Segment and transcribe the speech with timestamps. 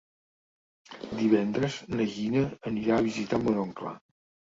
[1.19, 3.99] Divendres na Gina anirà a visitar mon oncle.